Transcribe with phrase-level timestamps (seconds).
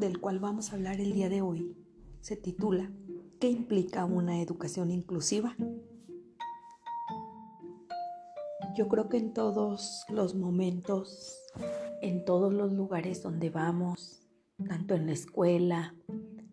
[0.00, 1.76] del cual vamos a hablar el día de hoy
[2.20, 2.90] se titula
[3.40, 5.56] ¿Qué implica una educación inclusiva?
[8.76, 11.38] Yo creo que en todos los momentos,
[12.02, 14.26] en todos los lugares donde vamos,
[14.68, 15.94] tanto en la escuela,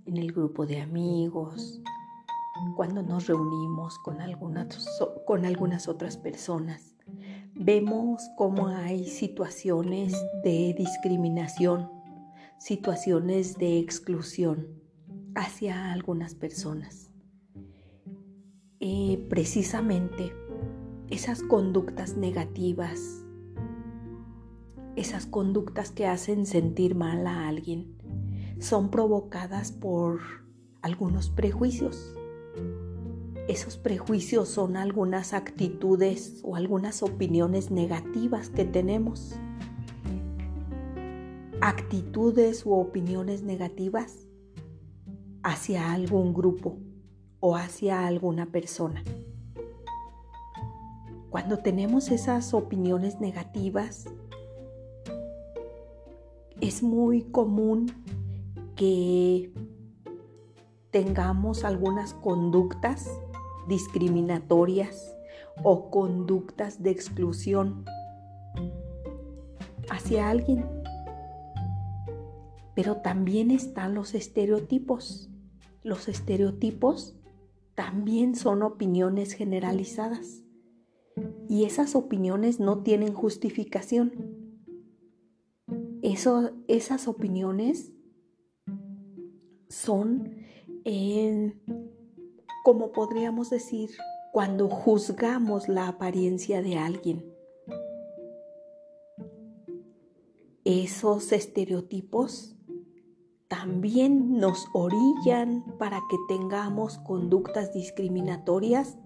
[0.06, 1.82] en el grupo de amigos,
[2.76, 6.96] cuando nos reunimos con algunas, con algunas otras personas,
[7.56, 12.01] vemos cómo hay situaciones de discriminación,
[12.62, 14.68] situaciones de exclusión
[15.34, 17.10] hacia algunas personas.
[18.80, 20.32] Eh, precisamente
[21.10, 23.26] esas conductas negativas,
[24.96, 27.98] esas conductas que hacen sentir mal a alguien,
[28.60, 30.20] son provocadas por
[30.84, 32.16] algunos prejuicios.
[33.48, 39.34] Esos prejuicios son algunas actitudes o algunas opiniones negativas que tenemos.
[41.62, 44.28] Actitudes u opiniones negativas
[45.44, 46.80] hacia algún grupo
[47.40, 49.04] o hacia alguna persona.
[51.30, 54.06] Cuando tenemos esas opiniones negativas,
[56.60, 57.92] es muy común
[58.76, 59.54] que
[60.90, 63.08] tengamos algunas conductas
[63.68, 65.16] discriminatorias
[65.64, 67.86] o conductas de exclusión
[69.90, 70.81] hacia alguien.
[72.76, 75.30] Pero también están los estereotipos.
[75.84, 77.16] Los estereotipos
[77.76, 80.44] también son opiniones generalizadas
[81.50, 84.14] y esas opiniones no tienen justificación.
[86.02, 87.92] Esas opiniones
[89.68, 90.36] son,
[92.64, 93.90] como podríamos decir,
[94.32, 97.26] cuando juzgamos la apariencia de alguien.
[100.64, 102.56] Esos estereotipos
[103.52, 108.98] también nos orillan para que tengamos conductas discriminatorias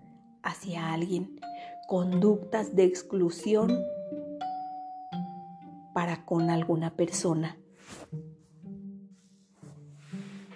[0.43, 1.39] hacia alguien,
[1.87, 3.75] conductas de exclusión
[5.95, 7.57] para con alguna persona.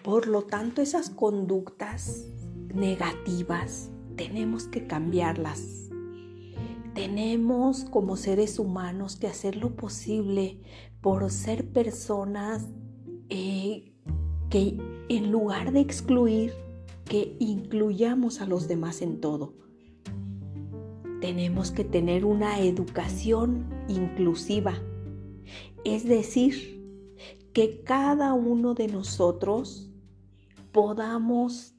[0.03, 2.27] Por lo tanto, esas conductas
[2.71, 5.89] negativas tenemos que cambiarlas.
[6.93, 10.61] Tenemos como seres humanos que hacer lo posible
[11.01, 12.67] por ser personas
[13.29, 13.93] eh,
[14.49, 14.77] que
[15.09, 16.53] en lugar de excluir,
[17.05, 19.53] que incluyamos a los demás en todo.
[21.21, 24.75] Tenemos que tener una educación inclusiva,
[25.83, 26.79] es decir,
[27.53, 29.89] que cada uno de nosotros
[30.71, 31.73] podamos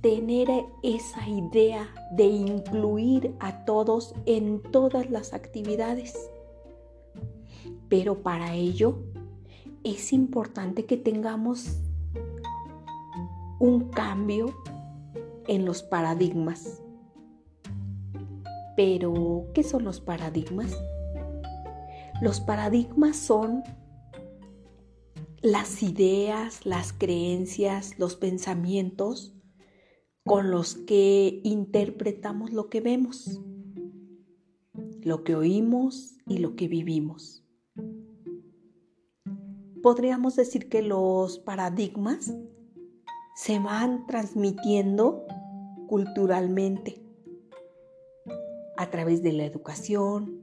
[0.00, 0.48] tener
[0.82, 6.14] esa idea de incluir a todos en todas las actividades.
[7.88, 8.98] Pero para ello
[9.84, 11.78] es importante que tengamos
[13.58, 14.54] un cambio
[15.46, 16.82] en los paradigmas.
[18.76, 20.76] Pero, ¿qué son los paradigmas?
[22.20, 23.62] Los paradigmas son
[25.42, 29.34] las ideas, las creencias, los pensamientos
[30.24, 33.40] con los que interpretamos lo que vemos,
[35.00, 37.47] lo que oímos y lo que vivimos
[39.82, 42.34] podríamos decir que los paradigmas
[43.34, 45.26] se van transmitiendo
[45.86, 47.02] culturalmente
[48.76, 50.42] a través de la educación,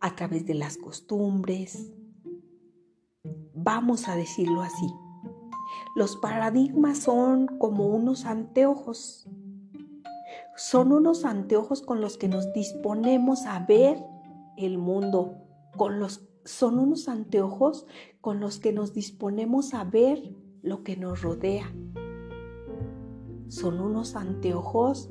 [0.00, 1.92] a través de las costumbres.
[3.54, 4.86] Vamos a decirlo así.
[5.94, 9.28] Los paradigmas son como unos anteojos.
[10.56, 14.02] Son unos anteojos con los que nos disponemos a ver
[14.56, 15.36] el mundo,
[15.76, 17.86] con los son unos anteojos
[18.20, 21.72] con los que nos disponemos a ver lo que nos rodea.
[23.48, 25.08] Son unos anteojos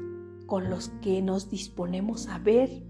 [0.48, 2.86] con los que nos disponemos a ver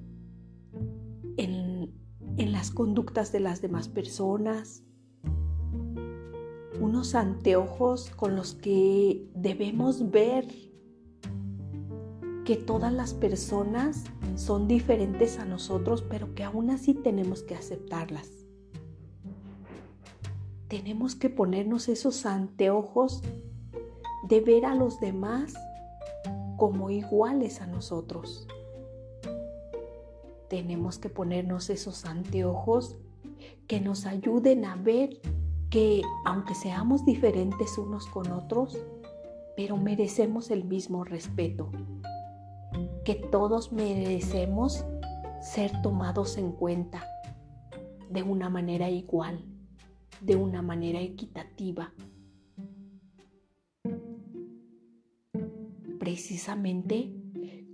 [1.37, 1.93] en,
[2.37, 4.83] en las conductas de las demás personas.
[6.79, 10.47] Unos anteojos con los que debemos ver
[12.45, 14.03] que todas las personas
[14.35, 18.29] son diferentes a nosotros, pero que aún así tenemos que aceptarlas.
[20.67, 23.23] Tenemos que ponernos esos anteojos
[24.29, 25.53] de ver a los demás
[26.57, 28.47] como iguales a nosotros.
[30.47, 32.95] Tenemos que ponernos esos anteojos
[33.67, 35.19] que nos ayuden a ver
[35.71, 38.77] que aunque seamos diferentes unos con otros,
[39.55, 41.69] pero merecemos el mismo respeto,
[43.05, 44.83] que todos merecemos
[45.39, 47.07] ser tomados en cuenta
[48.09, 49.45] de una manera igual,
[50.21, 51.93] de una manera equitativa.
[55.99, 57.13] Precisamente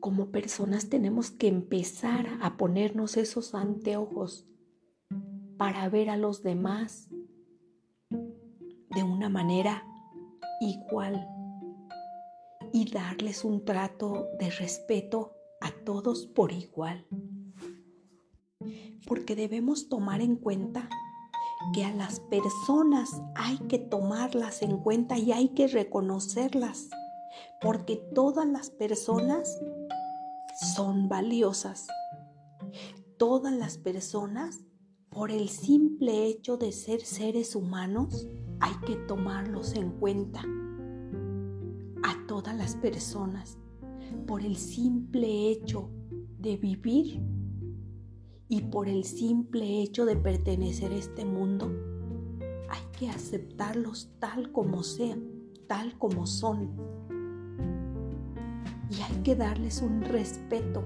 [0.02, 4.46] como personas tenemos que empezar a ponernos esos anteojos
[5.58, 7.10] para ver a los demás
[8.10, 9.86] de una manera
[10.60, 11.31] igual
[12.74, 17.06] y darles un trato de respeto a todos por igual.
[19.08, 20.90] Porque debemos tomar en cuenta
[21.74, 26.90] que a las personas hay que tomarlas en cuenta y hay que reconocerlas,
[27.62, 29.60] porque todas las personas
[30.76, 31.88] son valiosas.
[33.18, 34.62] Todas las personas,
[35.10, 38.28] por el simple hecho de ser seres humanos,
[38.60, 40.44] hay que tomarlos en cuenta.
[42.04, 43.58] A todas las personas,
[44.26, 45.90] por el simple hecho
[46.40, 47.22] de vivir
[48.50, 51.72] y por el simple hecho de pertenecer a este mundo,
[52.70, 55.24] hay que aceptarlos tal como sean,
[55.68, 56.72] tal como son.
[58.90, 60.84] Y hay que darles un respeto.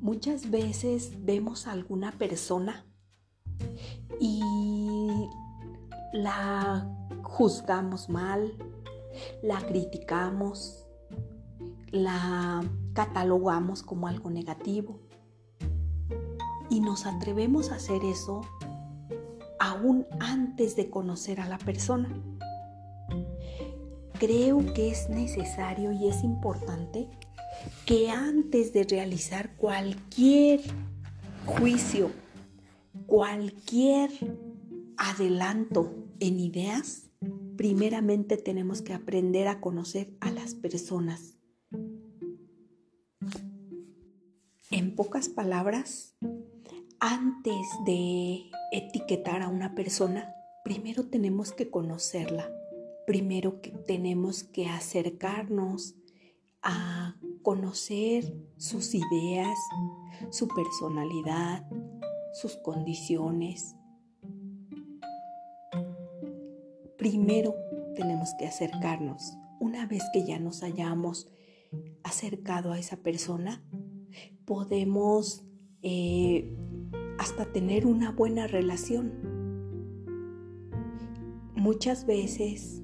[0.00, 2.86] Muchas veces vemos a alguna persona
[4.18, 4.40] y
[6.12, 6.99] la
[7.40, 8.52] juzgamos mal,
[9.42, 10.84] la criticamos,
[11.90, 15.00] la catalogamos como algo negativo.
[16.68, 18.42] Y nos atrevemos a hacer eso
[19.58, 22.14] aún antes de conocer a la persona.
[24.18, 27.08] Creo que es necesario y es importante
[27.86, 30.60] que antes de realizar cualquier
[31.46, 32.10] juicio,
[33.06, 34.10] cualquier
[34.98, 37.09] adelanto en ideas,
[37.60, 41.36] primeramente tenemos que aprender a conocer a las personas
[44.70, 46.16] En pocas palabras,
[47.00, 50.32] antes de etiquetar a una persona,
[50.64, 52.50] primero tenemos que conocerla,
[53.06, 55.96] primero tenemos que acercarnos
[56.62, 59.58] a conocer sus ideas,
[60.30, 61.68] su personalidad,
[62.32, 63.74] sus condiciones.
[67.00, 67.54] Primero
[67.96, 69.38] tenemos que acercarnos.
[69.58, 71.30] Una vez que ya nos hayamos
[72.02, 73.64] acercado a esa persona,
[74.44, 75.46] podemos
[75.80, 76.54] eh,
[77.18, 79.14] hasta tener una buena relación.
[81.56, 82.82] Muchas veces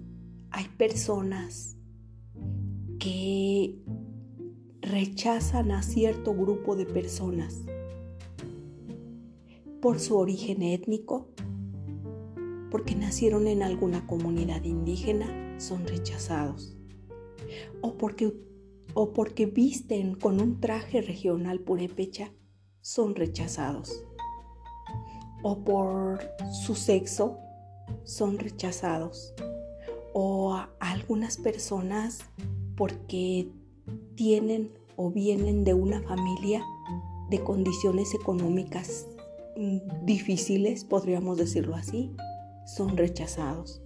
[0.51, 1.77] hay personas
[2.99, 3.83] que
[4.81, 7.67] rechazan a cierto grupo de personas
[9.83, 11.36] por su origen étnico,
[12.77, 16.77] porque nacieron en alguna comunidad indígena, son rechazados,
[17.81, 18.35] o porque
[18.93, 22.35] o porque visten con un traje regional purépecha
[22.83, 24.05] son rechazados.
[25.43, 26.21] O por
[26.53, 27.39] su sexo
[28.05, 29.33] son rechazados.
[30.13, 32.27] O algunas personas
[32.77, 33.49] porque
[34.17, 36.63] tienen o vienen de una familia
[37.31, 39.07] de condiciones económicas
[40.03, 42.15] difíciles, podríamos decirlo así,
[42.67, 43.81] son rechazados.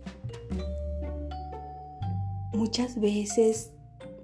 [2.53, 3.73] Muchas veces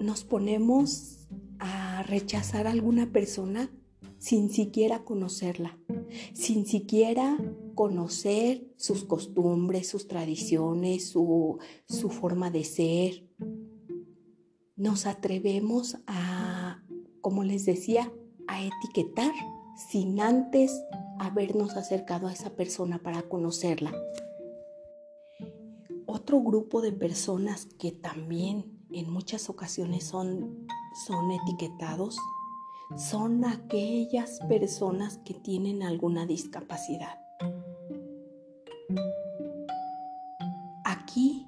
[0.01, 3.71] nos ponemos a rechazar a alguna persona
[4.19, 5.79] sin siquiera conocerla,
[6.33, 7.39] sin siquiera
[7.75, 11.59] conocer sus costumbres, sus tradiciones, su,
[11.89, 13.29] su forma de ser.
[14.75, 16.83] Nos atrevemos a,
[17.21, 18.13] como les decía,
[18.49, 19.33] a etiquetar
[19.91, 20.73] sin antes
[21.19, 23.93] habernos acercado a esa persona para conocerla.
[26.27, 30.67] Otro grupo de personas que también en muchas ocasiones son,
[31.07, 32.19] son etiquetados
[32.97, 37.21] son aquellas personas que tienen alguna discapacidad.
[40.85, 41.47] Aquí,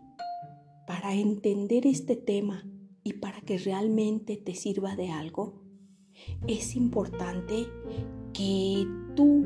[0.87, 2.65] para entender este tema
[3.03, 5.61] y para que realmente te sirva de algo,
[6.47, 7.67] es importante
[8.33, 9.45] que tú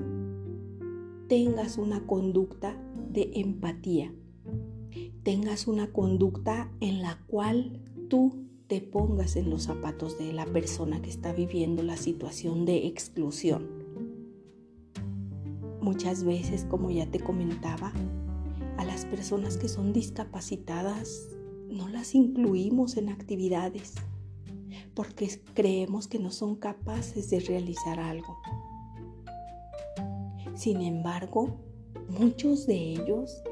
[1.26, 2.76] tengas una conducta
[3.08, 4.14] de empatía,
[5.22, 11.00] tengas una conducta en la cual tú te pongas en los zapatos de la persona
[11.02, 13.68] que está viviendo la situación de exclusión.
[15.80, 17.92] Muchas veces, como ya te comentaba,
[18.78, 21.28] a las personas que son discapacitadas
[21.68, 23.94] no las incluimos en actividades
[24.94, 28.38] porque creemos que no son capaces de realizar algo.
[30.54, 31.60] Sin embargo,
[32.08, 33.42] muchos de ellos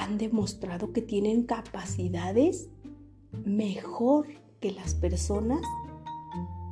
[0.00, 2.70] han demostrado que tienen capacidades
[3.44, 4.28] mejor
[4.58, 5.60] que las personas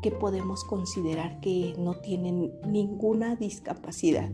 [0.02, 4.30] que podemos considerar que no tienen ninguna discapacidad.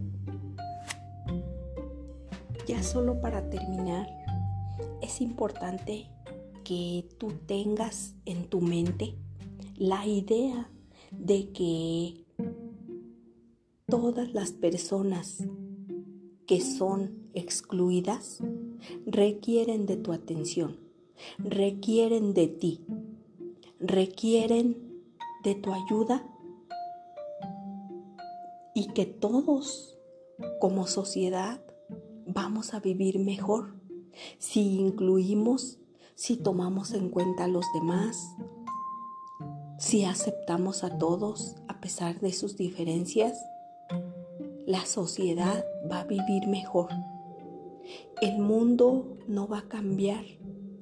[2.69, 4.07] Ya solo para terminar,
[5.03, 6.09] es importante
[6.63, 9.17] que tú tengas en tu mente
[9.75, 10.71] la idea
[11.11, 12.25] de que
[13.87, 15.45] todas las personas
[16.47, 18.41] que son excluidas
[19.07, 20.79] requieren de tu atención,
[21.39, 22.81] requieren de ti,
[23.81, 25.03] requieren
[25.43, 26.27] de tu ayuda
[28.75, 29.97] y que todos
[30.61, 31.61] como sociedad
[32.27, 33.75] vamos a vivir mejor
[34.39, 35.79] si incluimos,
[36.15, 38.35] si tomamos en cuenta a los demás,
[39.79, 43.39] si aceptamos a todos a pesar de sus diferencias,
[44.67, 46.91] la sociedad va a vivir mejor.
[48.21, 50.25] El mundo no va a cambiar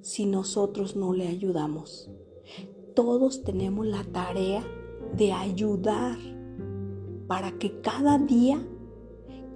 [0.01, 2.11] si nosotros no le ayudamos.
[2.95, 4.65] Todos tenemos la tarea
[5.17, 6.19] de ayudar
[7.27, 8.67] para que cada día,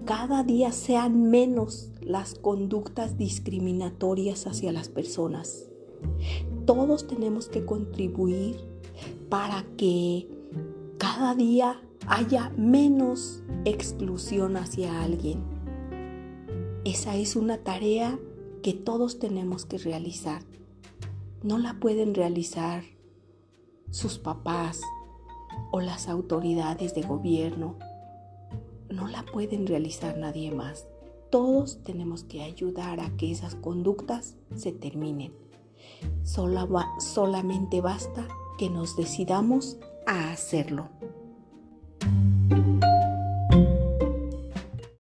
[0.05, 5.69] cada día sean menos las conductas discriminatorias hacia las personas.
[6.65, 8.57] Todos tenemos que contribuir
[9.29, 10.29] para que
[10.99, 15.56] cada día haya menos exclusión hacia alguien.
[16.87, 18.17] Esa es una tarea
[18.63, 20.43] que todos tenemos que realizar.
[21.43, 22.85] No la pueden realizar
[23.91, 24.81] sus papás
[25.73, 27.75] o las autoridades de gobierno.
[28.89, 30.87] No la pueden realizar nadie más.
[31.29, 35.33] Todos tenemos que ayudar a que esas conductas se terminen.
[36.23, 38.29] solamente basta
[38.59, 39.77] que nos decidamos
[40.07, 40.96] a hacerlo.